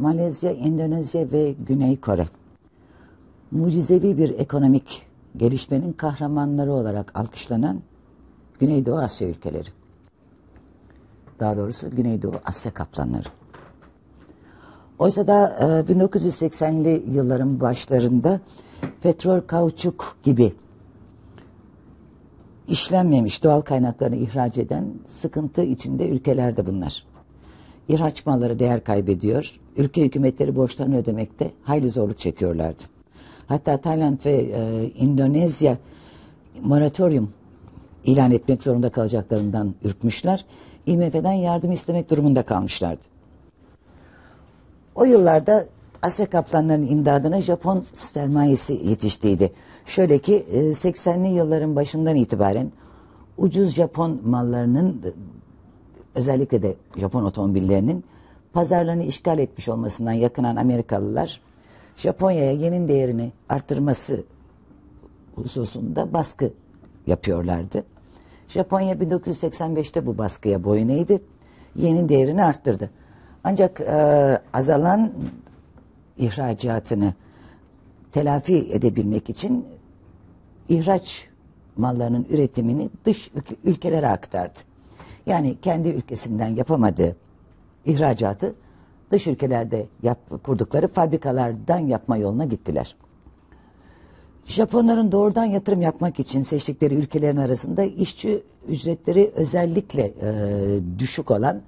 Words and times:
Malezya, 0.00 0.50
Endonezya 0.50 1.32
ve 1.32 1.54
Güney 1.66 2.00
Kore 2.00 2.26
mucizevi 3.50 4.18
bir 4.18 4.38
ekonomik 4.38 5.02
gelişmenin 5.36 5.92
kahramanları 5.92 6.72
olarak 6.72 7.18
alkışlanan 7.18 7.80
Güneydoğu 8.58 8.98
Asya 8.98 9.28
ülkeleri. 9.28 9.68
Daha 11.40 11.56
doğrusu 11.56 11.90
Güneydoğu 11.90 12.34
Asya 12.44 12.74
kaplanları. 12.74 13.28
Oysa 14.98 15.26
da 15.26 15.56
e, 15.88 15.92
1980'li 15.92 17.04
yılların 17.10 17.60
başlarında 17.60 18.40
petrol, 19.02 19.40
kauçuk 19.40 20.16
gibi 20.22 20.52
işlenmemiş 22.68 23.44
doğal 23.44 23.60
kaynaklarını 23.60 24.16
ihraç 24.16 24.58
eden 24.58 24.84
sıkıntı 25.06 25.62
içinde 25.62 26.08
ülkelerde 26.08 26.66
bunlar. 26.66 27.04
İhraç 27.88 28.26
malları 28.26 28.58
değer 28.58 28.84
kaybediyor. 28.84 29.60
Ülke 29.76 30.02
hükümetleri 30.04 30.56
borçlarını 30.56 30.96
ödemekte 30.96 31.50
hayli 31.62 31.90
zorluk 31.90 32.18
çekiyorlardı. 32.18 32.82
Hatta 33.46 33.76
Tayland 33.76 34.18
ve 34.24 34.32
e, 34.32 34.84
Endonezya 34.98 35.78
moratorium 36.62 37.32
ilan 38.04 38.30
etmek 38.30 38.62
zorunda 38.62 38.90
kalacaklarından 38.90 39.74
ürkmüşler. 39.84 40.44
IMF'den 40.86 41.32
yardım 41.32 41.72
istemek 41.72 42.10
durumunda 42.10 42.42
kalmışlardı. 42.42 43.00
O 44.94 45.04
yıllarda 45.04 45.66
Asya 46.02 46.30
kaplanlarının 46.30 46.86
imdadına 46.86 47.40
Japon 47.40 47.84
sermayesi 47.94 48.72
yetiştiydi. 48.72 49.52
Şöyle 49.86 50.18
ki 50.18 50.46
80'li 50.52 51.28
e, 51.28 51.30
yılların 51.30 51.76
başından 51.76 52.16
itibaren 52.16 52.72
ucuz 53.38 53.74
Japon 53.74 54.20
mallarının 54.24 55.02
özellikle 56.14 56.62
de 56.62 56.74
Japon 56.96 57.24
otomobillerinin 57.24 58.04
pazarlarını 58.52 59.02
işgal 59.02 59.38
etmiş 59.38 59.68
olmasından 59.68 60.12
yakınan 60.12 60.56
Amerikalılar 60.56 61.40
Japonya'ya 61.96 62.52
yenin 62.52 62.88
değerini 62.88 63.32
arttırması 63.48 64.24
hususunda 65.34 66.12
baskı 66.12 66.52
yapıyorlardı. 67.06 67.84
Japonya 68.48 68.94
1985'te 68.94 70.06
bu 70.06 70.18
baskıya 70.18 70.64
boyun 70.64 70.88
eğdi. 70.88 71.22
Yenin 71.76 72.08
değerini 72.08 72.44
arttırdı. 72.44 72.90
Ancak 73.44 73.80
e, 73.80 74.38
azalan 74.52 75.12
ihracatını 76.18 77.14
telafi 78.12 78.56
edebilmek 78.72 79.30
için 79.30 79.66
ihraç 80.68 81.28
mallarının 81.76 82.26
üretimini 82.30 82.90
dış 83.04 83.30
ülkelere 83.64 84.08
aktardı. 84.08 84.58
Yani 85.26 85.56
kendi 85.62 85.88
ülkesinden 85.88 86.48
yapamadığı 86.48 87.16
ihracatı 87.86 88.54
dış 89.10 89.26
ülkelerde 89.26 89.86
yap, 90.02 90.18
kurdukları 90.42 90.88
fabrikalardan 90.88 91.78
yapma 91.78 92.16
yoluna 92.16 92.44
gittiler. 92.44 92.96
Japonların 94.44 95.12
doğrudan 95.12 95.44
yatırım 95.44 95.82
yapmak 95.82 96.20
için 96.20 96.42
seçtikleri 96.42 96.94
ülkelerin 96.94 97.36
arasında 97.36 97.82
işçi 97.82 98.42
ücretleri 98.68 99.30
özellikle 99.34 100.02
e, 100.02 100.30
düşük 100.98 101.30
olan 101.30 101.62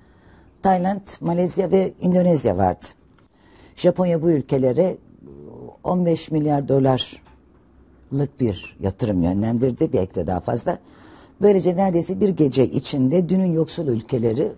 Tayland, 0.62 1.00
Malezya 1.20 1.70
ve 1.70 1.92
Endonezya 2.02 2.56
vardı. 2.56 2.84
Japonya 3.76 4.22
bu 4.22 4.30
ülkelere 4.30 4.96
15 5.84 6.30
milyar 6.30 6.68
dolarlık 6.68 8.40
bir 8.40 8.76
yatırım 8.80 9.22
yönlendirdi. 9.22 9.92
Belki 9.92 10.14
de 10.14 10.26
daha 10.26 10.40
fazla. 10.40 10.78
Böylece 11.40 11.76
neredeyse 11.76 12.20
bir 12.20 12.28
gece 12.28 12.66
içinde 12.66 13.28
dünün 13.28 13.52
yoksul 13.52 13.86
ülkeleri 13.86 14.52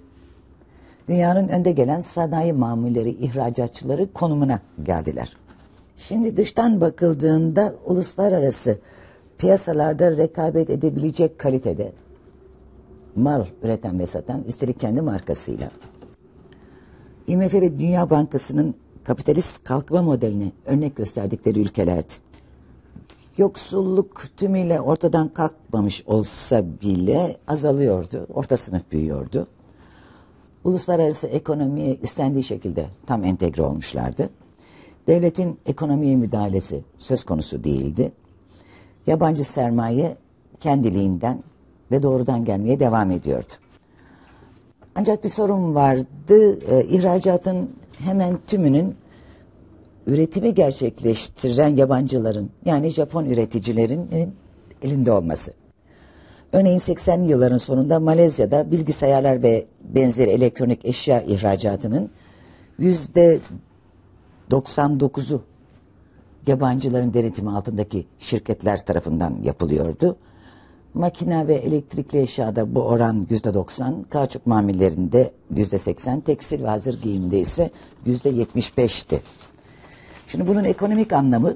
dünyanın 1.08 1.48
önde 1.48 1.72
gelen 1.72 2.00
sanayi 2.00 2.52
mamulleri, 2.52 3.10
ihracatçıları 3.10 4.12
konumuna 4.12 4.60
geldiler. 4.82 5.36
Şimdi 5.96 6.36
dıştan 6.36 6.80
bakıldığında 6.80 7.74
uluslararası 7.86 8.78
piyasalarda 9.38 10.16
rekabet 10.16 10.70
edebilecek 10.70 11.38
kalitede 11.38 11.92
mal 13.16 13.44
üreten 13.62 13.98
ve 13.98 14.06
satan 14.06 14.44
üstelik 14.44 14.80
kendi 14.80 15.00
markasıyla 15.00 15.70
IMF 17.26 17.54
ve 17.54 17.78
Dünya 17.78 18.10
Bankası'nın 18.10 18.74
kapitalist 19.04 19.64
kalkma 19.64 20.02
modelini 20.02 20.52
örnek 20.66 20.96
gösterdikleri 20.96 21.60
ülkelerdi. 21.60 22.12
Yoksulluk 23.38 24.24
tümüyle 24.36 24.80
ortadan 24.80 25.28
kalkmamış 25.28 26.02
olsa 26.06 26.64
bile 26.82 27.36
azalıyordu. 27.46 28.26
Orta 28.34 28.56
sınıf 28.56 28.92
büyüyordu. 28.92 29.46
Uluslararası 30.64 31.26
ekonomiye 31.26 31.96
istendiği 32.02 32.44
şekilde 32.44 32.86
tam 33.06 33.24
entegre 33.24 33.62
olmuşlardı. 33.62 34.30
Devletin 35.06 35.58
ekonomiye 35.66 36.16
müdahalesi 36.16 36.84
söz 36.98 37.24
konusu 37.24 37.64
değildi. 37.64 38.12
Yabancı 39.06 39.44
sermaye 39.44 40.16
kendiliğinden 40.60 41.42
ve 41.90 42.02
doğrudan 42.02 42.44
gelmeye 42.44 42.80
devam 42.80 43.10
ediyordu. 43.10 43.52
Ancak 44.94 45.24
bir 45.24 45.28
sorun 45.28 45.74
vardı. 45.74 46.60
E, 46.70 46.84
ihracatın 46.84 47.70
hemen 47.98 48.38
tümünün 48.46 48.94
üretimi 50.06 50.54
gerçekleştiren 50.54 51.76
yabancıların 51.76 52.50
yani 52.64 52.90
Japon 52.90 53.24
üreticilerin 53.24 54.34
elinde 54.82 55.12
olması. 55.12 55.52
Örneğin 56.54 56.78
80'li 56.78 57.30
yılların 57.30 57.58
sonunda 57.58 58.00
Malezya'da 58.00 58.70
bilgisayarlar 58.70 59.42
ve 59.42 59.66
benzeri 59.82 60.30
elektronik 60.30 60.84
eşya 60.84 61.22
ihracatının 61.22 62.10
yüzde 62.78 63.40
99'u 64.50 65.42
yabancıların 66.46 67.14
denetimi 67.14 67.50
altındaki 67.50 68.06
şirketler 68.18 68.84
tarafından 68.84 69.38
yapılıyordu. 69.42 70.16
Makina 70.94 71.48
ve 71.48 71.54
elektrikli 71.54 72.18
eşyada 72.18 72.74
bu 72.74 72.82
oran 72.82 73.26
yüzde 73.30 73.54
90, 73.54 74.02
kauçuk 74.10 74.46
mamillerinde 74.46 75.30
yüzde 75.54 75.78
80, 75.78 76.20
tekstil 76.20 76.62
ve 76.62 76.68
hazır 76.68 77.02
giyimde 77.02 77.38
ise 77.38 77.70
yüzde 78.06 78.30
75'ti. 78.30 79.20
Şimdi 80.26 80.46
bunun 80.46 80.64
ekonomik 80.64 81.12
anlamı 81.12 81.54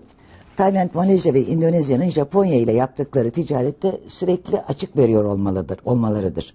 Tayland, 0.59 0.91
Malezya 0.95 1.35
ve 1.35 1.41
Endonezya'nın 1.41 2.09
Japonya 2.09 2.55
ile 2.55 2.73
yaptıkları 2.73 3.31
ticarette 3.31 4.01
sürekli 4.07 4.61
açık 4.61 4.97
veriyor 4.97 5.25
olmalıdır, 5.25 5.79
olmalarıdır. 5.85 6.55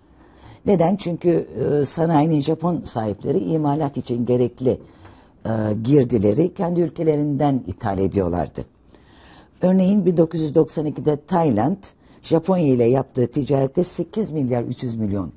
Neden? 0.66 0.96
Çünkü 0.96 1.48
e, 1.82 1.86
sanayinin 1.86 2.40
Japon 2.40 2.82
sahipleri 2.86 3.40
imalat 3.40 3.98
için 3.98 4.26
gerekli 4.26 4.80
e, 5.46 5.50
girdileri 5.84 6.54
kendi 6.54 6.82
ülkelerinden 6.82 7.64
ithal 7.68 8.00
ediyorlardı. 8.00 8.66
Örneğin 9.62 10.06
1992'de 10.06 11.20
Tayland, 11.28 11.84
Japonya 12.22 12.68
ile 12.68 12.84
yaptığı 12.84 13.28
ticarette 13.28 13.84
8 13.84 14.32
milyar 14.32 14.64
300 14.64 14.96
milyon 14.96 15.32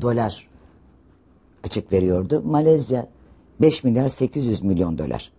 dolar 0.00 0.48
açık 1.64 1.92
veriyordu. 1.92 2.42
Malezya 2.46 3.06
5 3.60 3.84
milyar 3.84 4.08
800 4.08 4.62
milyon 4.62 4.98
dolar. 4.98 5.37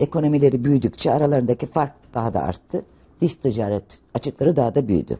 Ekonomileri 0.00 0.64
büyüdükçe 0.64 1.12
aralarındaki 1.12 1.66
fark 1.66 1.92
daha 2.14 2.34
da 2.34 2.42
arttı. 2.42 2.84
Dış 3.20 3.34
ticaret 3.34 3.98
açıkları 4.14 4.56
daha 4.56 4.74
da 4.74 4.88
büyüdü. 4.88 5.18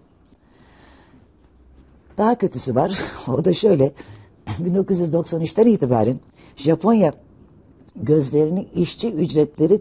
Daha 2.18 2.38
kötüsü 2.38 2.74
var. 2.74 3.02
o 3.28 3.44
da 3.44 3.54
şöyle. 3.54 3.92
1993'ten 4.46 5.66
itibaren 5.66 6.20
Japonya 6.56 7.12
gözlerini 7.96 8.68
işçi 8.74 9.12
ücretleri 9.12 9.80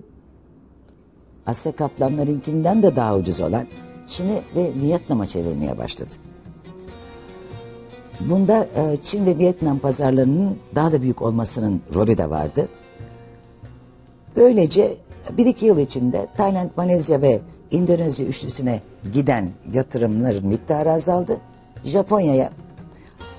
Asya 1.45 1.75
kaplanlarınkinden 1.75 2.83
de 2.83 2.95
daha 2.95 3.17
ucuz 3.17 3.41
olan 3.41 3.67
Çin'i 4.07 4.41
ve 4.55 4.71
Vietnam'a 4.81 5.27
çevirmeye 5.27 5.77
başladı. 5.77 6.15
Bunda 8.19 8.67
e, 8.75 8.97
Çin 9.03 9.25
ve 9.25 9.37
Vietnam 9.37 9.79
pazarlarının 9.79 10.57
daha 10.75 10.91
da 10.91 11.01
büyük 11.01 11.21
olmasının 11.21 11.81
rolü 11.95 12.17
de 12.17 12.29
vardı. 12.29 12.67
Böylece 14.35 14.97
bir 15.37 15.45
iki 15.45 15.65
yıl 15.65 15.79
içinde 15.79 16.27
Tayland, 16.37 16.69
Malezya 16.77 17.21
ve 17.21 17.39
Endonezya 17.71 18.25
üçlüsüne 18.25 18.81
giden 19.13 19.49
yatırımların 19.73 20.47
miktarı 20.47 20.91
azaldı. 20.91 21.37
Japonya'ya, 21.83 22.49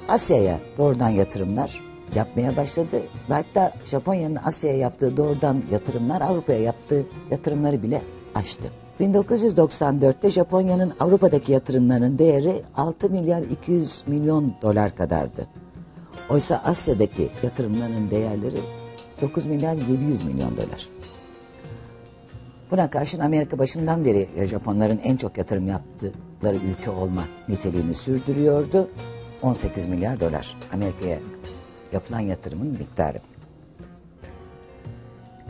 Asya'ya 0.09 0.59
doğrudan 0.79 1.09
yatırımlar 1.09 1.81
yapmaya 2.15 2.57
başladı. 2.57 3.03
Ve 3.31 3.35
hatta 3.35 3.73
Japonya'nın 3.85 4.39
Asya'ya 4.45 4.79
yaptığı 4.79 5.17
doğrudan 5.17 5.63
yatırımlar 5.73 6.21
Avrupa'ya 6.21 6.59
yaptığı 6.61 7.07
yatırımları 7.31 7.83
bile 7.83 8.03
aştı. 8.35 8.65
1994'te 9.01 10.31
Japonya'nın 10.31 10.93
Avrupa'daki 11.01 11.53
yatırımlarının 11.53 12.19
değeri 12.19 12.63
6 12.77 13.11
milyar 13.11 13.43
200 13.43 14.05
milyon 14.07 14.55
dolar 14.63 14.97
kadardı. 14.97 15.47
Oysa 16.31 16.63
Asya'daki 16.65 17.31
yatırımlarının 17.43 18.11
değerleri 18.11 18.61
9 19.23 19.47
milyar 19.47 19.75
700 19.75 20.23
milyon 20.23 20.57
dolar. 20.57 20.89
Buna 22.71 22.91
karşın 22.91 23.21
Amerika 23.21 23.59
başından 23.59 24.05
beri 24.05 24.47
Japonların 24.47 25.01
en 25.05 25.17
çok 25.17 25.39
yatırım 25.39 25.69
yaptıkları 25.69 26.57
ülke 26.57 26.91
olma 26.91 27.25
niteliğini 27.49 27.95
sürdürüyordu. 27.95 28.91
18 29.43 29.87
milyar 29.87 30.21
dolar 30.21 30.57
Amerika'ya 30.73 31.19
yapılan 31.93 32.21
yatırımın 32.21 32.67
miktarı. 32.67 33.19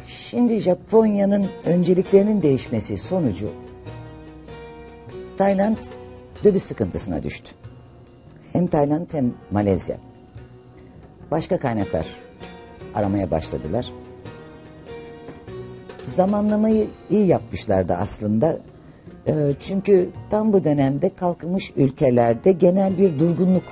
Şimdi 0.07 0.59
Japonya'nın 0.59 1.51
önceliklerinin 1.65 2.43
değişmesi 2.43 2.99
sonucu 2.99 3.51
Tayland 5.37 5.77
döviz 6.45 6.63
sıkıntısına 6.63 7.23
düştü. 7.23 7.53
Hem 8.53 8.67
Tayland 8.67 9.07
hem 9.13 9.35
Malezya. 9.51 9.97
Başka 11.31 11.59
kaynaklar 11.59 12.24
aramaya 12.95 13.31
başladılar. 13.31 13.93
Zamanlamayı 16.05 16.87
iyi 17.11 17.27
yapmışlardı 17.27 17.95
aslında. 17.95 18.59
Ee, 19.29 19.33
çünkü 19.61 20.11
tam 20.31 20.53
bu 20.53 20.65
dönemde 20.65 21.15
kalkınmış 21.15 21.73
ülkelerde 21.77 22.53
genel 22.53 22.99
bir 22.99 23.19
durgunluk 23.19 23.65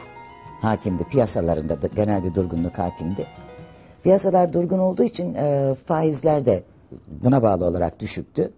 hakimdi. 0.61 1.05
Piyasalarında 1.05 1.83
da 1.83 1.87
genel 1.87 2.25
bir 2.25 2.35
durgunluk 2.35 2.79
hakimdi. 2.79 3.27
Piyasalar 4.03 4.53
durgun 4.53 4.79
olduğu 4.79 5.03
için 5.03 5.35
e, 5.35 5.75
faizler 5.85 6.47
de 6.47 6.63
buna 7.25 7.43
bağlı 7.43 7.65
olarak 7.65 8.01
düşüktü. 8.01 8.51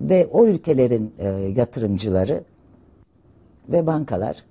Ve 0.00 0.26
o 0.26 0.46
ülkelerin 0.46 1.14
e, 1.18 1.28
yatırımcıları 1.28 2.44
ve 3.68 3.86
bankalar 3.86 4.44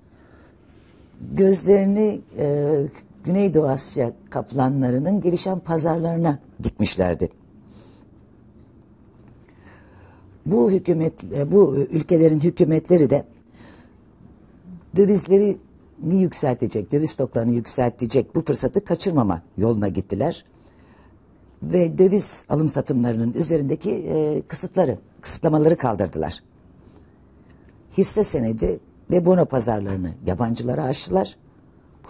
gözlerini 1.34 2.22
e, 2.40 2.78
Güneydoğu 3.26 3.68
Asya 3.68 4.14
kaplanlarının 4.30 5.22
gelişen 5.22 5.60
pazarlarına 5.60 6.40
dikmişlerdi. 6.64 7.30
Bu 10.46 10.72
hükümet, 10.72 11.24
bu 11.52 11.76
ülkelerin 11.76 12.40
hükümetleri 12.40 13.10
de 13.10 13.26
dövizleri 14.96 15.58
yükseltecek, 16.12 16.92
döviz 16.92 17.10
stoklarını 17.10 17.52
yükseltecek 17.52 18.36
bu 18.36 18.42
fırsatı 18.42 18.84
kaçırmama 18.86 19.42
yoluna 19.58 19.88
gittiler. 19.88 20.46
Ve 21.64 21.98
döviz 21.98 22.46
alım 22.50 22.70
satımlarının 22.70 23.34
üzerindeki 23.34 23.92
e, 23.92 24.42
kısıtları, 24.48 24.98
kısıtlamaları 25.22 25.78
kaldırdılar. 25.78 26.44
Hisse 27.98 28.24
senedi 28.24 28.80
ve 29.12 29.26
bono 29.26 29.46
pazarlarını 29.46 30.12
yabancılara 30.26 30.84
açtılar. 30.84 31.38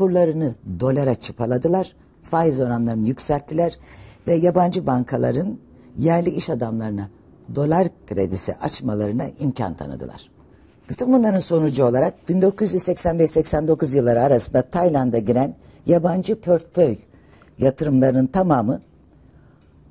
Kurlarını 0.02 0.54
dolara 0.80 1.16
çıpaladılar. 1.16 1.96
Faiz 2.24 2.60
oranlarını 2.60 3.08
yükselttiler. 3.08 3.78
Ve 4.28 4.34
yabancı 4.34 4.88
bankaların 4.88 5.58
yerli 5.98 6.30
iş 6.30 6.50
adamlarına 6.50 7.10
dolar 7.56 7.88
kredisi 8.08 8.56
açmalarına 8.56 9.24
imkan 9.40 9.74
tanıdılar. 9.74 10.30
Bütün 10.90 11.14
bunların 11.14 11.40
sonucu 11.40 11.86
olarak 11.86 12.14
1985-89 12.30 13.96
yılları 13.96 14.22
arasında 14.22 14.62
Tayland'a 14.62 15.18
giren 15.18 15.56
yabancı 15.86 16.42
portföy 16.42 16.98
yatırımlarının 17.60 18.28
tamamı 18.28 18.82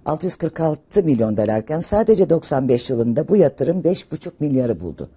646 0.06 1.02
milyon 1.02 1.36
dolarken 1.36 1.80
sadece 1.80 2.30
95 2.30 2.90
yılında 2.90 3.28
bu 3.28 3.36
yatırım 3.36 3.80
5,5 3.80 4.30
milyarı 4.40 4.80
buldu. 4.80 5.08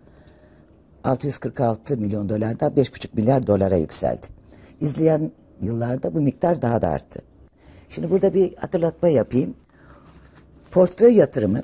646 1.03 1.97
milyon 1.97 2.29
dolardan 2.29 2.71
5,5 2.71 3.07
milyar 3.13 3.47
dolara 3.47 3.75
yükseldi. 3.75 4.42
İzleyen 4.83 5.31
yıllarda 5.61 6.13
bu 6.13 6.21
miktar 6.21 6.61
daha 6.61 6.81
da 6.81 6.89
arttı. 6.89 7.21
Şimdi 7.89 8.09
burada 8.09 8.33
bir 8.33 8.55
hatırlatma 8.55 9.07
yapayım. 9.09 9.55
Portföy 10.71 11.13
yatırımı 11.13 11.61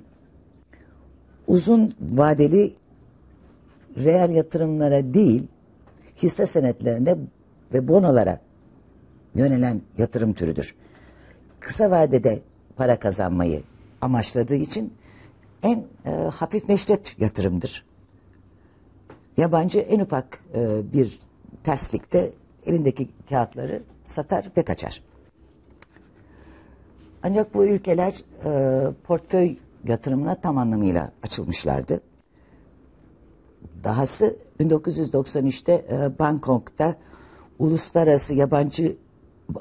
uzun 1.47 1.95
vadeli 2.01 2.73
reel 3.97 4.29
yatırımlara 4.29 5.13
değil, 5.13 5.47
hisse 6.23 6.45
senetlerine 6.45 7.17
ve 7.73 7.87
bonolara 7.87 8.39
yönelen 9.35 9.81
yatırım 9.97 10.33
türüdür. 10.33 10.75
Kısa 11.59 11.91
vadede 11.91 12.41
para 12.75 12.99
kazanmayı 12.99 13.63
amaçladığı 14.01 14.55
için 14.55 14.93
en 15.63 15.85
e, 16.05 16.11
hafif 16.11 16.69
meşrep 16.69 17.09
yatırımdır. 17.17 17.85
Yabancı 19.37 19.79
en 19.79 19.99
ufak 19.99 20.43
e, 20.55 20.93
bir 20.93 21.19
terslikte 21.63 22.31
elindeki 22.65 23.09
kağıtları 23.29 23.83
satar 24.05 24.51
ve 24.57 24.63
kaçar. 24.63 25.03
Ancak 27.23 27.53
bu 27.53 27.65
ülkeler 27.65 28.23
e, 28.45 28.93
portföy 29.03 29.57
yatırımına 29.87 30.35
tam 30.35 30.57
anlamıyla 30.57 31.11
açılmışlardı. 31.23 32.01
Dahası 33.83 34.37
1993'te 34.59 35.73
e, 35.73 36.19
Bangkok'ta 36.19 36.95
uluslararası 37.59 38.33
yabancı 38.33 38.97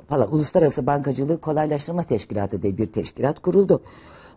pardon, 0.08 0.28
uluslararası 0.32 0.86
bankacılığı 0.86 1.40
kolaylaştırma 1.40 2.02
teşkilatı 2.02 2.62
diye 2.62 2.78
bir 2.78 2.92
teşkilat 2.92 3.38
kuruldu. 3.38 3.82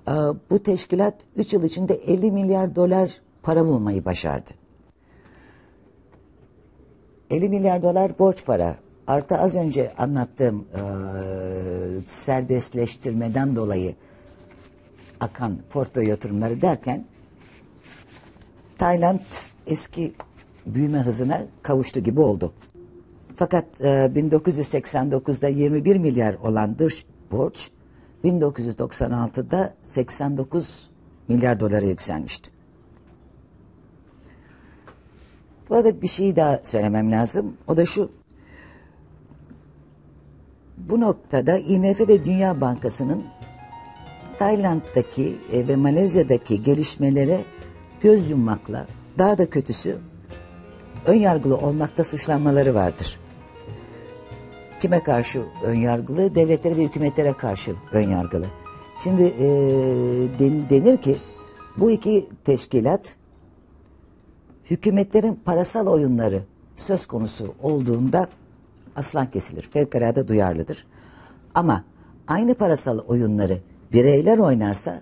E, 0.07 0.11
bu 0.49 0.63
teşkilat 0.63 1.15
3 1.35 1.53
yıl 1.53 1.63
içinde 1.63 1.93
50 1.93 2.31
milyar 2.31 2.75
dolar 2.75 3.21
para 3.43 3.65
bulmayı 3.65 4.05
başardı. 4.05 4.60
50 7.31 7.49
milyar 7.49 7.81
dolar 7.81 8.19
borç 8.19 8.45
para. 8.45 8.75
Artı 9.07 9.37
az 9.37 9.55
önce 9.55 9.93
anlattığım 9.97 10.65
e, 10.75 10.81
serbestleştirmeden 12.05 13.55
dolayı 13.55 13.95
akan 15.19 15.57
portföy 15.69 16.07
yatırımları 16.07 16.61
derken 16.61 17.05
Tayland 18.77 19.19
eski 19.67 20.13
büyüme 20.65 20.99
hızına 20.99 21.41
kavuştu 21.63 21.99
gibi 21.99 22.19
oldu. 22.21 22.53
Fakat 23.35 23.81
e, 23.81 23.87
1989'da 23.87 25.47
21 25.47 25.95
milyar 25.95 26.33
olan 26.33 26.79
dış 26.79 27.05
borç 27.31 27.69
1996'da 28.23 29.73
89 29.83 30.89
milyar 31.27 31.59
dolara 31.59 31.85
yükselmişti. 31.85 32.61
Bu 35.71 35.75
arada 35.75 36.01
bir 36.01 36.07
şey 36.07 36.35
daha 36.35 36.59
söylemem 36.63 37.11
lazım. 37.11 37.57
O 37.67 37.77
da 37.77 37.85
şu. 37.85 38.11
Bu 40.77 41.01
noktada 41.01 41.57
IMF 41.57 41.99
ve 41.99 42.25
Dünya 42.25 42.61
Bankası'nın 42.61 43.23
Tayland'daki 44.39 45.35
e, 45.51 45.67
ve 45.67 45.75
Malezya'daki 45.75 46.63
gelişmelere 46.63 47.41
göz 48.01 48.29
yummakla 48.29 48.87
daha 49.17 49.37
da 49.37 49.49
kötüsü 49.49 49.97
ön 51.05 51.15
yargılı 51.15 51.57
olmakta 51.57 52.03
suçlanmaları 52.03 52.75
vardır. 52.75 53.19
Kime 54.79 55.03
karşı 55.03 55.41
ön 55.63 55.75
yargılı? 55.75 56.35
Devletlere 56.35 56.77
ve 56.77 56.83
hükümetlere 56.83 57.33
karşı 57.33 57.75
ön 57.91 58.09
yargılı. 58.09 58.45
Şimdi 59.03 59.23
e, 59.23 59.47
denir 60.69 60.97
ki 60.97 61.15
bu 61.77 61.91
iki 61.91 62.29
teşkilat 62.45 63.20
hükümetlerin 64.71 65.39
parasal 65.45 65.87
oyunları 65.87 66.43
söz 66.75 67.05
konusu 67.05 67.53
olduğunda 67.61 68.27
aslan 68.95 69.31
kesilir. 69.31 69.69
Fevkalade 69.73 70.27
duyarlıdır. 70.27 70.85
Ama 71.55 71.83
aynı 72.27 72.55
parasal 72.55 72.99
oyunları 72.99 73.57
bireyler 73.93 74.37
oynarsa 74.37 75.01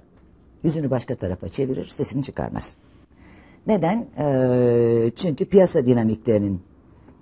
yüzünü 0.64 0.90
başka 0.90 1.16
tarafa 1.16 1.50
çevirir, 1.50 1.86
sesini 1.86 2.24
çıkarmaz. 2.24 2.76
Neden? 3.68 4.08
Ee, 4.18 5.12
çünkü 5.16 5.46
piyasa 5.46 5.86
dinamiklerinin 5.86 6.62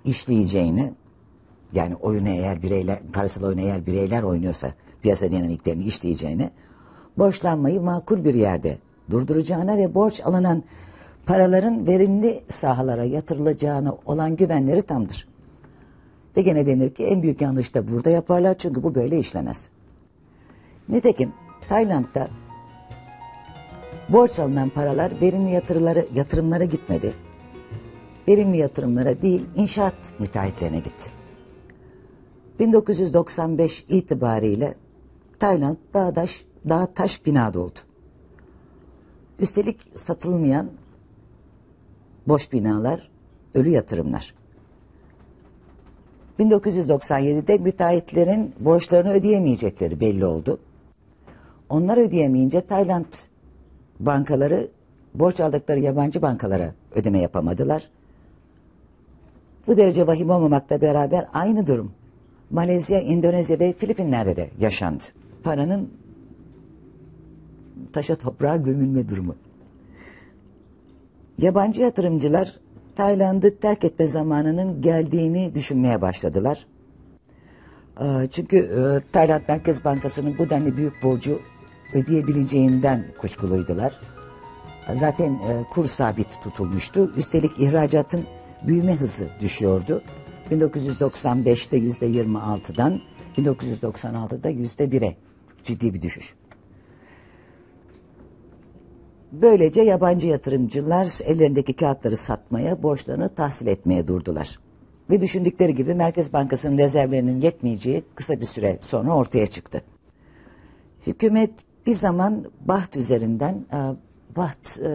işleyeceğini 0.04 0.92
yani 1.72 1.94
oyunu 1.94 2.28
eğer 2.28 2.62
bireyler, 2.62 2.98
parasal 3.12 3.42
oyunu 3.42 3.60
eğer 3.60 3.86
bireyler 3.86 4.22
oynuyorsa 4.22 4.72
piyasa 5.02 5.30
dinamiklerini 5.30 5.84
işleyeceğini 5.84 6.50
borçlanmayı 7.18 7.80
makul 7.80 8.24
bir 8.24 8.34
yerde 8.34 8.78
durduracağına 9.10 9.76
ve 9.76 9.94
borç 9.94 10.20
alınan 10.24 10.62
paraların 11.28 11.86
verimli 11.86 12.40
sahalara 12.48 13.04
yatırılacağına 13.04 13.96
olan 14.06 14.36
güvenleri 14.36 14.82
tamdır. 14.82 15.28
Ve 16.36 16.42
gene 16.42 16.66
denir 16.66 16.94
ki 16.94 17.04
en 17.04 17.22
büyük 17.22 17.40
yanlış 17.40 17.74
da 17.74 17.88
burada 17.88 18.10
yaparlar 18.10 18.58
çünkü 18.58 18.82
bu 18.82 18.94
böyle 18.94 19.18
işlemez. 19.18 19.70
Nitekim 20.88 21.32
Tayland'da 21.68 22.28
borç 24.08 24.38
alınan 24.38 24.68
paralar 24.68 25.12
verimli 25.22 25.50
yatırımlara, 25.50 26.00
yatırımlara 26.14 26.64
gitmedi. 26.64 27.14
Verimli 28.28 28.56
yatırımlara 28.56 29.22
değil 29.22 29.46
inşaat 29.56 30.12
müteahhitlerine 30.18 30.78
gitti. 30.78 31.10
1995 32.58 33.84
itibariyle 33.88 34.74
Tayland 35.38 35.76
dağdaş, 35.94 36.44
dağ 36.68 36.86
taş 36.86 37.26
bina 37.26 37.54
doldu. 37.54 37.78
Üstelik 39.38 39.80
satılmayan 39.94 40.70
boş 42.28 42.52
binalar, 42.52 43.08
ölü 43.54 43.70
yatırımlar. 43.70 44.34
1997'de 46.38 47.58
müteahhitlerin 47.58 48.54
borçlarını 48.60 49.12
ödeyemeyecekleri 49.12 50.00
belli 50.00 50.26
oldu. 50.26 50.58
Onlar 51.68 51.98
ödeyemeyince 51.98 52.60
Tayland 52.60 53.12
bankaları 54.00 54.68
borç 55.14 55.40
aldıkları 55.40 55.80
yabancı 55.80 56.22
bankalara 56.22 56.74
ödeme 56.94 57.18
yapamadılar. 57.18 57.90
Bu 59.66 59.76
derece 59.76 60.06
vahim 60.06 60.30
olmamakla 60.30 60.80
beraber 60.80 61.26
aynı 61.32 61.66
durum 61.66 61.92
Malezya, 62.50 62.98
Endonezya 62.98 63.58
ve 63.58 63.72
Filipinler'de 63.72 64.36
de 64.36 64.50
yaşandı. 64.60 65.04
Paranın 65.42 65.90
taşa 67.92 68.14
toprağa 68.14 68.56
gömülme 68.56 69.08
durumu. 69.08 69.34
Yabancı 71.38 71.82
yatırımcılar 71.82 72.54
Tayland'ı 72.96 73.58
terk 73.58 73.84
etme 73.84 74.08
zamanının 74.08 74.82
geldiğini 74.82 75.54
düşünmeye 75.54 76.00
başladılar. 76.00 76.66
Ee, 78.00 78.04
çünkü 78.30 78.56
e, 78.56 79.12
Tayland 79.12 79.42
Merkez 79.48 79.84
Bankası'nın 79.84 80.38
bu 80.38 80.50
denli 80.50 80.76
büyük 80.76 81.02
borcu 81.02 81.40
ödeyebileceğinden 81.94 83.04
kuşkuluydular. 83.18 84.00
Zaten 84.94 85.32
e, 85.32 85.64
kur 85.70 85.84
sabit 85.84 86.42
tutulmuştu. 86.42 87.12
Üstelik 87.16 87.60
ihracatın 87.60 88.24
büyüme 88.66 88.94
hızı 88.94 89.28
düşüyordu. 89.40 90.02
1995'te 90.50 91.78
%26'dan 91.78 93.00
1996'da 93.38 94.50
%1'e 94.50 95.16
ciddi 95.64 95.94
bir 95.94 96.02
düşüş. 96.02 96.34
Böylece 99.32 99.82
yabancı 99.82 100.26
yatırımcılar 100.26 101.18
ellerindeki 101.24 101.72
kağıtları 101.72 102.16
satmaya, 102.16 102.82
borçlarını 102.82 103.34
tahsil 103.34 103.66
etmeye 103.66 104.08
durdular. 104.08 104.58
Ve 105.10 105.20
düşündükleri 105.20 105.74
gibi 105.74 105.94
Merkez 105.94 106.32
Bankası'nın 106.32 106.78
rezervlerinin 106.78 107.40
yetmeyeceği 107.40 108.04
kısa 108.14 108.40
bir 108.40 108.46
süre 108.46 108.78
sonra 108.80 109.16
ortaya 109.16 109.46
çıktı. 109.46 109.82
Hükümet 111.06 111.50
bir 111.86 111.94
zaman 111.94 112.44
Baht 112.60 112.96
üzerinden, 112.96 113.66
e, 113.72 113.78
Baht 114.36 114.78
e, 114.78 114.90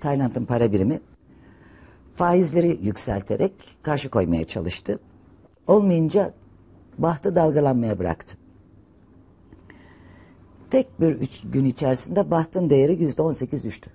Tayland'ın 0.00 0.44
para 0.44 0.72
birimi, 0.72 1.00
faizleri 2.14 2.78
yükselterek 2.82 3.52
karşı 3.82 4.10
koymaya 4.10 4.44
çalıştı. 4.44 4.98
Olmayınca 5.66 6.34
Baht'ı 6.98 7.36
dalgalanmaya 7.36 7.98
bıraktı. 7.98 8.36
Tek 10.70 11.00
bir 11.00 11.08
üç 11.08 11.40
gün 11.52 11.64
içerisinde 11.64 12.30
Baht'ın 12.30 12.70
değeri 12.70 13.02
yüzde 13.02 13.22
on 13.22 13.32
sekiz 13.32 13.64
düştü. 13.64 13.90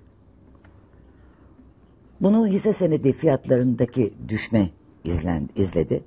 Bunu 2.22 2.48
hisse 2.48 2.74
senedi 2.74 3.13
fiyatlarındaki 3.13 4.13
düşme 4.27 4.70
izlen, 5.03 5.50
izledi. 5.55 6.03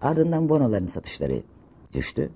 Ardından 0.00 0.48
bonoların 0.48 0.86
satışları 0.86 1.42
düştü. 1.92 2.30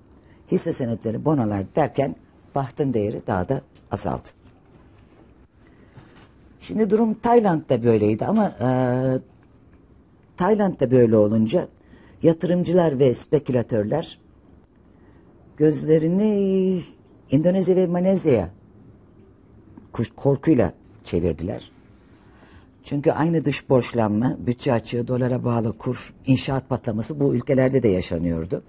Hisse 0.51 0.73
senetleri 0.73 1.25
bonolar 1.25 1.75
derken 1.75 2.15
Baht'ın 2.55 2.93
değeri 2.93 3.27
daha 3.27 3.49
da 3.49 3.61
azaldı. 3.91 4.29
Şimdi 6.59 6.89
durum 6.89 7.13
Tayland'da 7.13 7.83
böyleydi 7.83 8.25
ama 8.25 8.47
e, 8.47 8.69
Tayland'da 10.37 10.91
böyle 10.91 11.17
olunca 11.17 11.67
yatırımcılar 12.23 12.99
ve 12.99 13.13
spekülatörler 13.13 14.19
gözlerini 15.57 16.81
Endonezya 17.31 17.75
ve 17.75 17.87
Malezya'ya 17.87 18.49
korkuyla 20.15 20.73
çevirdiler. 21.03 21.71
Çünkü 22.83 23.11
aynı 23.11 23.45
dış 23.45 23.69
borçlanma, 23.69 24.37
bütçe 24.39 24.73
açığı, 24.73 25.07
dolara 25.07 25.45
bağlı 25.45 25.77
kur, 25.77 26.13
inşaat 26.25 26.69
patlaması 26.69 27.19
bu 27.19 27.35
ülkelerde 27.35 27.83
de 27.83 27.87
yaşanıyordu. 27.87 28.63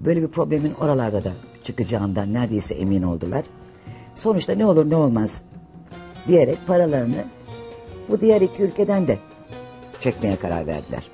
Böyle 0.00 0.22
bir 0.22 0.28
problemin 0.28 0.72
oralarda 0.80 1.24
da 1.24 1.32
çıkacağından 1.62 2.32
neredeyse 2.32 2.74
emin 2.74 3.02
oldular. 3.02 3.44
Sonuçta 4.14 4.54
ne 4.54 4.66
olur 4.66 4.90
ne 4.90 4.96
olmaz 4.96 5.44
diyerek 6.28 6.58
paralarını 6.66 7.24
bu 8.08 8.20
diğer 8.20 8.40
iki 8.40 8.62
ülkeden 8.62 9.08
de 9.08 9.18
çekmeye 9.98 10.36
karar 10.36 10.66
verdiler. 10.66 11.08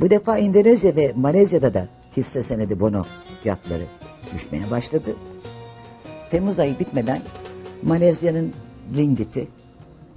Bu 0.00 0.10
defa 0.10 0.38
Endonezya 0.38 0.96
ve 0.96 1.12
Malezya'da 1.16 1.74
da 1.74 1.88
hisse 2.16 2.42
senedi 2.42 2.80
bono 2.80 3.04
fiyatları 3.42 3.82
düşmeye 4.34 4.70
başladı. 4.70 5.16
Temmuz 6.30 6.58
ayı 6.58 6.78
bitmeden 6.78 7.22
Malezya'nın 7.82 8.52
ringgiti, 8.96 9.48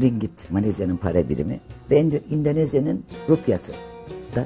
ringgit 0.01 0.51
Malezya'nın 0.51 0.97
para 0.97 1.29
birimi 1.29 1.59
ve 1.91 1.97
Endonezya'nın 2.31 3.03
rupiası 3.29 3.73
da 4.35 4.45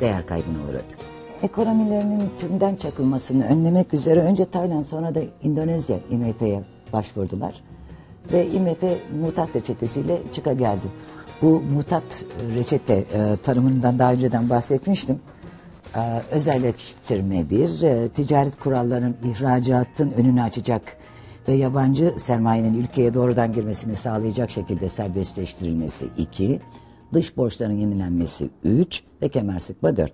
değer 0.00 0.26
kaybına 0.26 0.58
uğradı. 0.70 1.10
Ekonomilerinin 1.42 2.30
tümden 2.38 2.76
çakılmasını 2.76 3.46
önlemek 3.46 3.94
üzere 3.94 4.20
önce 4.20 4.44
Tayland 4.44 4.84
sonra 4.84 5.14
da 5.14 5.20
Endonezya 5.42 5.98
IMF'ye 6.10 6.62
başvurdular. 6.92 7.62
Ve 8.32 8.46
IMF 8.46 8.82
mutat 9.20 9.56
reçetesiyle 9.56 10.18
çıka 10.32 10.52
geldi. 10.52 10.86
Bu 11.42 11.60
mutat 11.60 12.24
reçete 12.56 12.94
e, 12.94 13.36
tanımından 13.42 13.98
daha 13.98 14.12
önceden 14.12 14.50
bahsetmiştim. 14.50 15.20
E, 15.96 16.22
özelleştirme 16.30 17.50
bir, 17.50 17.82
e, 17.82 18.08
ticaret 18.08 18.60
kurallarının 18.60 19.16
ihracatın 19.24 20.10
önünü 20.10 20.42
açacak 20.42 20.96
ve 21.48 21.52
yabancı 21.52 22.14
sermayenin 22.18 22.82
ülkeye 22.82 23.14
doğrudan 23.14 23.52
girmesini 23.52 23.96
sağlayacak 23.96 24.50
şekilde 24.50 24.88
serbestleştirilmesi 24.88 26.06
iki, 26.16 26.60
dış 27.12 27.36
borçların 27.36 27.78
yenilenmesi 27.78 28.50
üç 28.64 29.02
ve 29.22 29.28
kemer 29.28 29.60
sıkma 29.60 29.96
dört. 29.96 30.12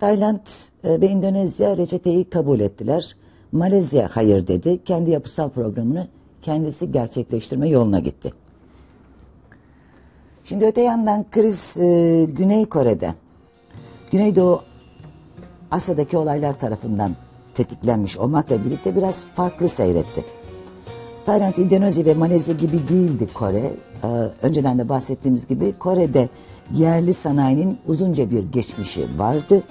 Tayland 0.00 0.46
e, 0.84 1.00
ve 1.00 1.06
Endonezya 1.06 1.76
reçeteyi 1.76 2.30
kabul 2.30 2.60
ettiler. 2.60 3.16
Malezya 3.52 4.10
hayır 4.12 4.46
dedi. 4.46 4.84
Kendi 4.84 5.10
yapısal 5.10 5.48
programını 5.48 6.08
kendisi 6.42 6.92
gerçekleştirme 6.92 7.68
yoluna 7.68 7.98
gitti. 7.98 8.32
Şimdi 10.44 10.66
öte 10.66 10.80
yandan 10.80 11.26
kriz 11.30 11.76
e, 11.76 12.24
Güney 12.24 12.64
Kore'de, 12.64 13.14
Güneydoğu 14.12 14.62
Asya'daki 15.70 16.16
olaylar 16.16 16.58
tarafından 16.58 17.12
tetiklenmiş 17.54 18.16
olmakla 18.16 18.64
birlikte 18.64 18.96
biraz 18.96 19.24
farklı 19.34 19.68
seyretti. 19.68 20.24
Tayland, 21.26 21.56
Endonezya 21.56 22.04
ve 22.04 22.14
Malezya 22.14 22.54
gibi 22.54 22.88
değildi 22.88 23.28
Kore. 23.34 23.72
Ee, 24.04 24.06
önceden 24.42 24.78
de 24.78 24.88
bahsettiğimiz 24.88 25.46
gibi 25.46 25.74
Kore'de 25.78 26.28
yerli 26.74 27.14
sanayinin 27.14 27.78
uzunca 27.86 28.30
bir 28.30 28.44
geçmişi 28.44 29.06
vardı. 29.18 29.62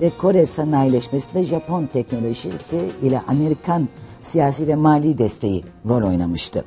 Ve 0.00 0.10
Kore 0.18 0.46
sanayileşmesinde 0.46 1.44
Japon 1.44 1.86
teknolojisi 1.86 2.90
ile 3.02 3.22
Amerikan 3.28 3.88
siyasi 4.22 4.66
ve 4.66 4.74
mali 4.74 5.18
desteği 5.18 5.64
rol 5.88 6.08
oynamıştı. 6.08 6.64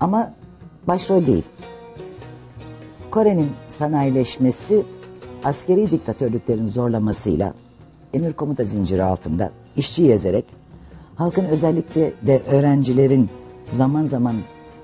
Ama 0.00 0.34
başrol 0.88 1.26
değil. 1.26 1.44
Kore'nin 3.10 3.50
sanayileşmesi 3.68 4.84
askeri 5.44 5.90
diktatörlüklerin 5.90 6.66
zorlamasıyla 6.66 7.54
emir 8.14 8.32
komuta 8.32 8.64
zinciri 8.64 9.02
altında 9.02 9.50
işçi 9.76 10.12
ezerek 10.12 10.44
halkın 11.14 11.44
özellikle 11.44 12.12
de 12.26 12.42
öğrencilerin 12.50 13.30
zaman 13.70 14.06
zaman 14.06 14.36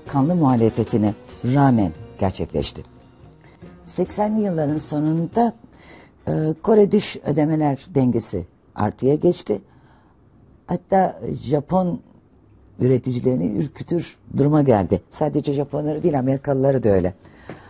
kanlı 0.07 0.35
muhalefetine 0.35 1.13
rağmen 1.45 1.91
gerçekleşti. 2.19 2.83
80'li 3.87 4.41
yılların 4.41 4.77
sonunda 4.77 5.53
e, 6.27 6.31
Kore 6.63 6.91
dış 6.91 7.17
ödemeler 7.25 7.85
dengesi 7.95 8.45
artıya 8.75 9.15
geçti. 9.15 9.61
Hatta 10.67 11.19
Japon 11.33 11.99
üreticilerini 12.79 13.57
ürkütür 13.57 14.17
duruma 14.37 14.61
geldi. 14.61 15.01
Sadece 15.11 15.53
Japonları 15.53 16.03
değil 16.03 16.19
Amerikalıları 16.19 16.83
da 16.83 16.89
öyle. 16.89 17.13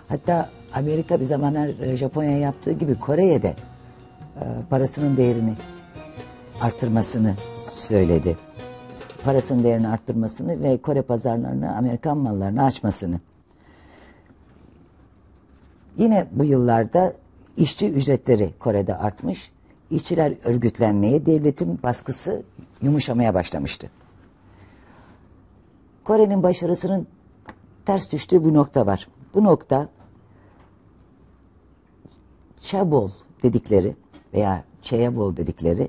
Hatta 0.07 0.49
Amerika 0.77 1.19
bir 1.19 1.25
zamanlar 1.25 1.67
e, 1.67 1.97
Japonya 1.97 2.37
yaptığı 2.37 2.71
gibi 2.71 2.95
Kore'ye 2.95 3.41
de 3.41 3.55
e, 4.35 4.43
parasının 4.69 5.17
değerini 5.17 5.53
arttırmasını 6.61 7.33
söyledi. 7.69 8.37
Parasının 9.23 9.63
değerini 9.63 9.87
arttırmasını 9.87 10.63
ve 10.63 10.77
Kore 10.77 11.01
pazarlarını 11.01 11.77
Amerikan 11.77 12.17
mallarını 12.17 12.63
açmasını. 12.63 13.19
Yine 15.97 16.27
bu 16.31 16.43
yıllarda 16.43 17.13
işçi 17.57 17.89
ücretleri 17.89 18.49
Kore'de 18.59 18.95
artmış. 18.95 19.51
İşçiler 19.91 20.33
örgütlenmeye, 20.43 21.25
devletin 21.25 21.79
baskısı 21.83 22.43
yumuşamaya 22.81 23.33
başlamıştı. 23.33 23.89
Kore'nin 26.03 26.43
başarısının 26.43 27.07
ters 27.85 28.11
düştüğü 28.11 28.43
bu 28.43 28.53
nokta 28.53 28.85
var. 28.85 29.07
Bu 29.33 29.43
nokta 29.43 29.89
Çabol 32.67 33.09
dedikleri 33.43 33.95
veya 34.33 34.63
Çeyabol 34.81 35.37
dedikleri 35.37 35.87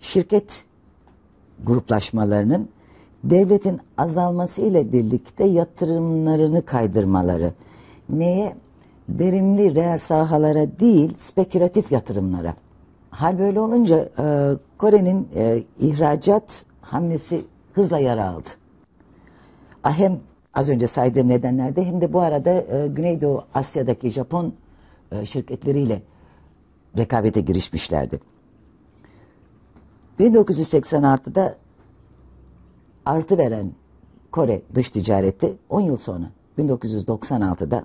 şirket 0.00 0.64
gruplaşmalarının 1.64 2.68
devletin 3.24 3.80
azalması 3.98 4.60
ile 4.60 4.92
birlikte 4.92 5.44
yatırımlarını 5.44 6.64
kaydırmaları. 6.64 7.52
Neye? 8.08 8.56
Verimli 9.08 9.74
reel 9.74 9.98
sahalara 9.98 10.80
değil, 10.80 11.14
spekülatif 11.18 11.92
yatırımlara. 11.92 12.54
Hal 13.10 13.38
böyle 13.38 13.60
olunca 13.60 14.08
e, 14.18 14.52
Kore'nin 14.78 15.28
e, 15.34 15.62
ihracat 15.80 16.64
hamlesi 16.80 17.44
hızla 17.72 17.98
yara 17.98 18.28
aldı. 18.28 18.48
Hem 19.82 20.20
az 20.54 20.68
önce 20.68 20.86
saydığım 20.86 21.28
nedenlerde 21.28 21.84
hem 21.84 22.00
de 22.00 22.12
bu 22.12 22.20
arada 22.20 22.50
e, 22.50 22.86
Güneydoğu 22.86 23.44
Asya'daki 23.54 24.10
Japon 24.10 24.54
şirketleriyle 25.24 26.02
rekabete 26.96 27.40
girişmişlerdi. 27.40 28.20
1986'da 30.20 31.56
artı 33.06 33.38
veren 33.38 33.72
Kore 34.32 34.62
dış 34.74 34.90
ticareti 34.90 35.56
10 35.68 35.80
yıl 35.80 35.96
sonra 35.96 36.30
1996'da 36.58 37.84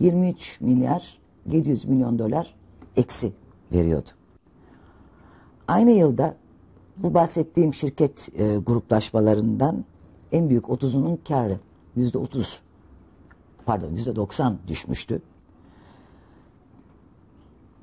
23 0.00 0.60
milyar 0.60 1.18
700 1.46 1.84
milyon 1.84 2.18
dolar 2.18 2.54
eksi 2.96 3.32
veriyordu. 3.72 4.08
Aynı 5.68 5.90
yılda 5.90 6.34
bu 6.96 7.14
bahsettiğim 7.14 7.74
şirket 7.74 8.28
e, 8.38 8.56
gruplaşmalarından 8.56 9.84
en 10.32 10.50
büyük 10.50 10.64
30'unun 10.64 11.18
karı 11.28 11.58
yüzde 11.96 12.18
30 12.18 12.60
pardon 13.66 13.90
yüzde 13.90 14.16
90 14.16 14.58
düşmüştü. 14.68 15.22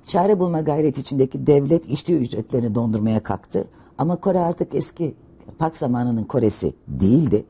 Çare 0.05 0.39
bulma 0.39 0.61
gayreti 0.61 1.01
içindeki 1.01 1.47
devlet 1.47 1.85
işçi 1.85 2.15
ücretlerini 2.15 2.75
dondurmaya 2.75 3.23
kalktı. 3.23 3.67
Ama 3.97 4.15
Kore 4.15 4.39
artık 4.39 4.75
eski 4.75 5.15
Park 5.59 5.77
zamanının 5.77 6.23
Kore'si 6.23 6.73
değildi. 6.87 7.45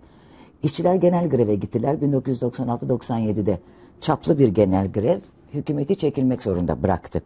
İşçiler 0.63 0.95
genel 0.95 1.29
greve 1.29 1.55
gittiler 1.55 1.95
1996-97'de. 1.95 3.59
Çaplı 4.01 4.39
bir 4.39 4.47
genel 4.47 4.91
grev 4.91 5.19
hükümeti 5.53 5.95
çekilmek 5.95 6.43
zorunda 6.43 6.83
bıraktı. 6.83 7.23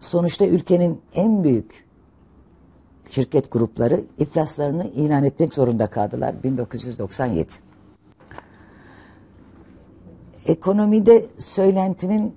Sonuçta 0.00 0.46
ülkenin 0.46 1.00
en 1.14 1.44
büyük 1.44 1.84
şirket 3.10 3.52
grupları 3.52 4.00
iflaslarını 4.18 4.86
ilan 4.86 5.24
etmek 5.24 5.54
zorunda 5.54 5.86
kaldılar 5.86 6.42
1997. 6.42 7.48
Ekonomide 10.46 11.26
söylentinin 11.38 12.34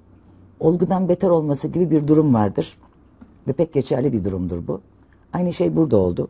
olgudan 0.63 1.09
beter 1.09 1.29
olması 1.29 1.67
gibi 1.67 1.91
bir 1.91 2.07
durum 2.07 2.33
vardır. 2.33 2.77
Ve 3.47 3.53
pek 3.53 3.73
geçerli 3.73 4.13
bir 4.13 4.23
durumdur 4.23 4.67
bu. 4.67 4.81
Aynı 5.33 5.53
şey 5.53 5.75
burada 5.75 5.97
oldu. 5.97 6.27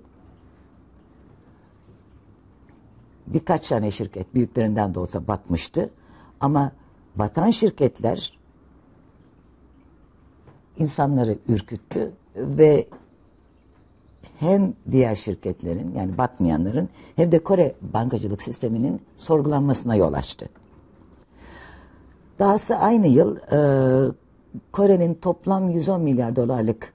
Birkaç 3.27 3.69
tane 3.69 3.91
şirket 3.91 4.33
büyüklerinden 4.33 4.95
de 4.95 4.99
olsa 4.99 5.27
batmıştı. 5.27 5.89
Ama 6.39 6.71
batan 7.15 7.49
şirketler 7.49 8.37
insanları 10.77 11.37
ürküttü 11.47 12.11
ve 12.35 12.87
hem 14.39 14.73
diğer 14.91 15.15
şirketlerin 15.15 15.95
yani 15.95 16.17
batmayanların 16.17 16.89
hem 17.15 17.31
de 17.31 17.39
Kore 17.39 17.75
bankacılık 17.81 18.41
sisteminin 18.41 19.01
sorgulanmasına 19.17 19.95
yol 19.95 20.13
açtı. 20.13 20.49
Dahası 22.39 22.75
aynı 22.75 23.07
yıl 23.07 23.37
e, 23.37 24.22
Kore'nin 24.71 25.13
toplam 25.13 25.69
110 25.69 26.01
milyar 26.01 26.35
dolarlık 26.35 26.93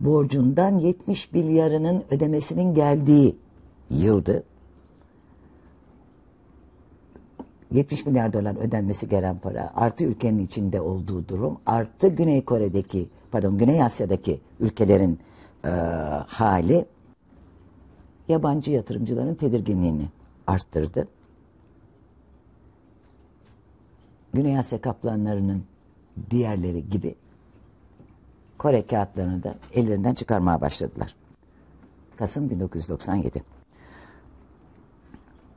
borcundan 0.00 0.78
70 0.78 1.32
milyarının 1.32 2.04
ödemesinin 2.10 2.74
geldiği 2.74 3.36
yıldı. 3.90 4.42
70 7.72 8.06
milyar 8.06 8.32
dolar 8.32 8.56
ödenmesi 8.56 9.08
gelen 9.08 9.38
para 9.38 9.72
artı 9.74 10.04
ülkenin 10.04 10.44
içinde 10.44 10.80
olduğu 10.80 11.28
durum 11.28 11.58
artı 11.66 12.08
Güney 12.08 12.44
Kore'deki 12.44 13.08
pardon 13.30 13.58
Güney 13.58 13.82
Asya'daki 13.82 14.40
ülkelerin 14.60 15.18
e, 15.64 15.68
hali 16.26 16.86
yabancı 18.28 18.70
yatırımcıların 18.70 19.34
tedirginliğini 19.34 20.06
arttırdı. 20.46 21.08
Güney 24.34 24.58
Asya 24.58 24.80
kaplanlarının 24.80 25.62
diğerleri 26.30 26.90
gibi 26.90 27.14
Kore 28.58 28.86
kağıtlarını 28.86 29.42
da 29.42 29.54
ellerinden 29.72 30.14
çıkarmaya 30.14 30.60
başladılar. 30.60 31.14
Kasım 32.16 32.50
1997. 32.50 33.42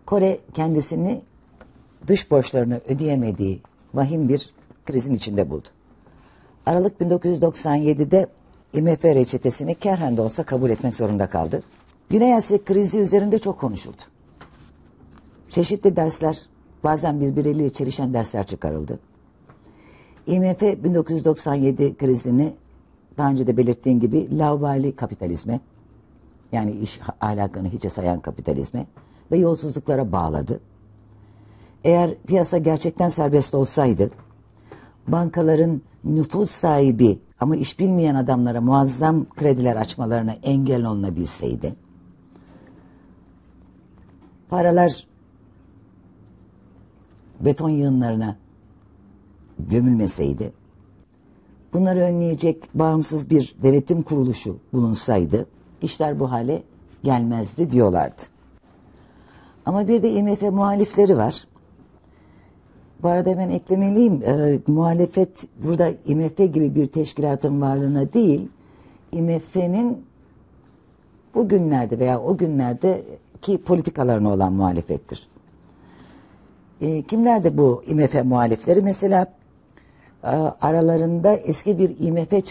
Kore 0.05 0.39
kendisini 0.53 1.21
dış 2.07 2.31
borçlarını 2.31 2.81
ödeyemediği 2.87 3.61
vahim 3.93 4.29
bir 4.29 4.53
krizin 4.85 5.13
içinde 5.13 5.49
buldu. 5.49 5.67
Aralık 6.65 7.01
1997'de 7.01 8.27
IMF 8.73 9.05
reçetesini 9.05 9.75
kerhen 9.75 10.17
de 10.17 10.21
olsa 10.21 10.43
kabul 10.43 10.69
etmek 10.69 10.95
zorunda 10.95 11.29
kaldı. 11.29 11.63
Güney 12.09 12.35
Asya 12.35 12.63
krizi 12.63 12.99
üzerinde 12.99 13.39
çok 13.39 13.59
konuşuldu. 13.59 14.01
Çeşitli 15.49 15.95
dersler, 15.95 16.45
bazen 16.83 17.21
birbirleriyle 17.21 17.69
çelişen 17.69 18.13
dersler 18.13 18.47
çıkarıldı. 18.47 18.99
IMF 20.29 20.61
1997 20.61 21.97
krizini 21.97 22.53
daha 23.17 23.29
önce 23.29 23.47
de 23.47 23.57
belirttiğim 23.57 23.99
gibi 23.99 24.37
laubali 24.37 24.95
kapitalizme 24.95 25.59
yani 26.51 26.71
iş 26.71 26.99
ahlakını 27.21 27.69
hiçe 27.69 27.89
sayan 27.89 28.19
kapitalizme 28.19 28.85
ve 29.31 29.37
yolsuzluklara 29.37 30.11
bağladı. 30.11 30.59
Eğer 31.83 32.15
piyasa 32.27 32.57
gerçekten 32.57 33.09
serbest 33.09 33.55
olsaydı 33.55 34.11
bankaların 35.07 35.81
nüfus 36.03 36.51
sahibi 36.51 37.19
ama 37.39 37.55
iş 37.55 37.79
bilmeyen 37.79 38.15
adamlara 38.15 38.61
muazzam 38.61 39.25
krediler 39.25 39.75
açmalarına 39.75 40.31
engel 40.43 40.85
olunabilseydi 40.85 41.75
paralar 44.49 45.07
beton 47.39 47.69
yığınlarına 47.69 48.35
gömülmeseydi, 49.69 50.51
bunları 51.73 51.99
önleyecek 51.99 52.69
bağımsız 52.73 53.29
bir 53.29 53.55
denetim 53.63 54.01
kuruluşu 54.01 54.57
bulunsaydı, 54.73 55.45
işler 55.81 56.19
bu 56.19 56.31
hale 56.31 56.63
gelmezdi 57.03 57.71
diyorlardı. 57.71 58.21
Ama 59.65 59.87
bir 59.87 60.03
de 60.03 60.11
IMF 60.11 60.41
muhalifleri 60.41 61.17
var. 61.17 61.43
Bu 63.01 63.07
arada 63.07 63.29
hemen 63.29 63.49
eklemeliyim. 63.49 64.23
E, 64.23 64.59
muhalefet 64.67 65.47
burada 65.63 65.89
IMF 66.05 66.37
gibi 66.37 66.75
bir 66.75 66.87
teşkilatın 66.87 67.61
varlığına 67.61 68.13
değil, 68.13 68.47
IMF'nin 69.11 70.05
bugünlerde 71.35 71.99
veya 71.99 72.21
o 72.21 72.37
günlerde 72.37 73.03
ki 73.41 73.57
politikalarına 73.57 74.33
olan 74.33 74.53
muhalefettir. 74.53 75.27
E, 76.81 77.01
kimler 77.01 77.43
de 77.43 77.57
bu 77.57 77.83
IMF 77.87 78.23
muhalifleri? 78.23 78.81
Mesela 78.81 79.38
aralarında 80.61 81.33
eski 81.33 81.77
bir 81.77 81.89
IMF 81.99 82.33
e, 82.33 82.41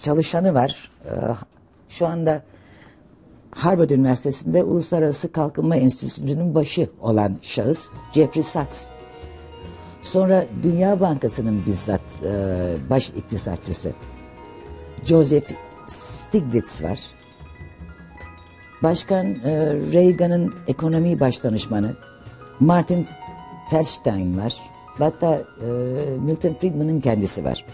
çalışanı 0.00 0.54
var. 0.54 0.90
E, 1.04 1.12
şu 1.88 2.06
anda 2.06 2.42
Harvard 3.50 3.90
Üniversitesi'nde 3.90 4.64
Uluslararası 4.64 5.32
Kalkınma 5.32 5.76
Enstitüsü'nün 5.76 6.54
başı 6.54 6.88
olan 7.00 7.36
şahıs 7.42 7.88
Jeffrey 8.12 8.42
Sachs. 8.42 8.86
Sonra 10.02 10.44
Dünya 10.62 11.00
Bankası'nın 11.00 11.66
bizzat 11.66 12.00
e, 12.24 12.30
baş 12.90 13.10
iktisatçısı 13.10 13.92
Joseph 15.04 15.52
Stiglitz 15.88 16.82
var. 16.82 17.00
Başkan 18.82 19.26
e, 19.26 19.74
Reagan'ın 19.92 20.54
ekonomi 20.66 21.20
başdanışmanı 21.20 21.94
Martin 22.60 23.06
Feldstein 23.70 24.38
var. 24.38 24.77
Hatta 24.98 25.34
e, 25.34 25.66
Milton 26.20 26.54
Friedman'ın 26.54 27.00
kendisi 27.00 27.44
var. 27.44 27.64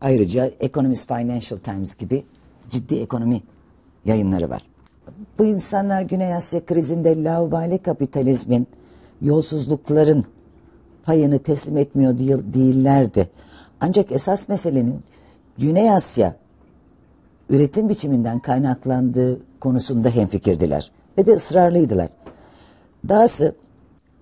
Ayrıca 0.00 0.50
Economist 0.60 1.08
Financial 1.08 1.58
Times 1.58 1.94
gibi 1.94 2.24
ciddi 2.70 2.94
ekonomi 2.94 3.42
yayınları 4.04 4.50
var. 4.50 4.62
Bu 5.38 5.44
insanlar 5.44 6.02
Güney 6.02 6.34
Asya 6.34 6.66
krizinde 6.66 7.24
laubali 7.24 7.78
kapitalizmin, 7.78 8.66
yolsuzlukların 9.22 10.24
payını 11.04 11.38
teslim 11.38 11.76
etmiyor 11.76 12.18
değil, 12.18 12.36
değillerdi. 12.54 13.30
Ancak 13.80 14.12
esas 14.12 14.48
meselenin 14.48 15.02
Güney 15.58 15.90
Asya 15.90 16.36
üretim 17.50 17.88
biçiminden 17.88 18.38
kaynaklandığı 18.38 19.38
konusunda 19.60 20.10
hemfikirdiler 20.10 20.90
ve 21.18 21.26
de 21.26 21.32
ısrarlıydılar. 21.32 22.08
Dahası 23.08 23.54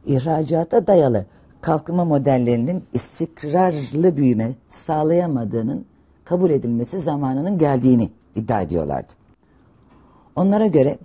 ihracata 0.06 0.86
dayalı 0.86 1.26
kalkınma 1.62 2.04
modellerinin 2.04 2.84
istikrarlı 2.92 4.16
büyüme 4.16 4.54
sağlayamadığının 4.68 5.86
kabul 6.24 6.50
edilmesi 6.50 7.00
zamanının 7.00 7.58
geldiğini 7.58 8.10
iddia 8.34 8.60
ediyorlardı. 8.60 9.12
Onlara 10.36 10.66
göre 10.66 10.98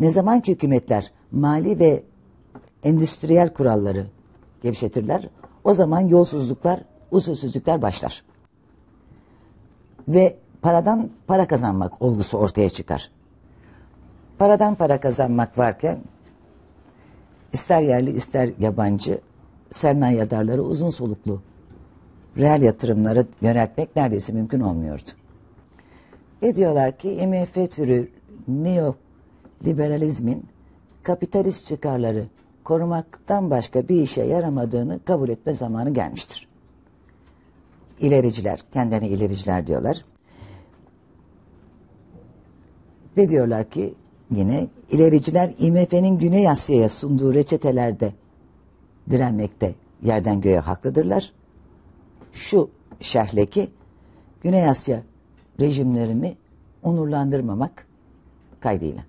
ne 0.00 0.10
zaman 0.10 0.40
ki 0.40 0.52
hükümetler 0.52 1.12
mali 1.32 1.78
ve 1.78 2.02
endüstriyel 2.82 3.54
kuralları 3.54 4.06
gevşetirler, 4.62 5.28
o 5.64 5.74
zaman 5.74 6.00
yolsuzluklar, 6.00 6.80
usulsüzlükler 7.10 7.82
başlar. 7.82 8.22
Ve 10.08 10.36
paradan 10.62 11.10
para 11.26 11.46
kazanmak 11.46 12.02
olgusu 12.02 12.38
ortaya 12.38 12.70
çıkar. 12.70 13.10
Paradan 14.38 14.74
para 14.74 15.00
kazanmak 15.00 15.58
varken 15.58 15.98
ister 17.52 17.82
yerli 17.82 18.10
ister 18.10 18.50
yabancı 18.58 19.20
sermayedarları 19.70 20.62
uzun 20.62 20.90
soluklu 20.90 21.42
reel 22.36 22.62
yatırımlara 22.62 23.24
yöneltmek 23.40 23.96
neredeyse 23.96 24.32
mümkün 24.32 24.60
olmuyordu. 24.60 25.10
Ve 26.42 26.56
diyorlar 26.56 26.98
ki 26.98 27.12
IMF 27.12 27.70
türü 27.70 28.08
neoliberalizmin 28.48 30.44
kapitalist 31.02 31.66
çıkarları 31.66 32.24
korumaktan 32.64 33.50
başka 33.50 33.88
bir 33.88 34.02
işe 34.02 34.22
yaramadığını 34.22 35.00
kabul 35.04 35.28
etme 35.28 35.54
zamanı 35.54 35.94
gelmiştir. 35.94 36.48
İlericiler, 38.00 38.64
kendilerine 38.72 39.08
ilericiler 39.08 39.66
diyorlar. 39.66 40.04
Ve 43.16 43.28
diyorlar 43.28 43.70
ki 43.70 43.94
yine 44.30 44.66
ilericiler 44.90 45.54
IMF'nin 45.58 46.18
Güney 46.18 46.48
Asya'ya 46.48 46.88
sunduğu 46.88 47.34
reçetelerde 47.34 48.12
direnmekte 49.10 49.74
yerden 50.02 50.40
göğe 50.40 50.58
haklıdırlar. 50.58 51.32
Şu 52.32 52.70
şerhleki 53.00 53.68
Güney 54.42 54.68
Asya 54.68 55.02
rejimlerini 55.60 56.36
onurlandırmamak 56.82 57.86
kaydıyla. 58.60 59.02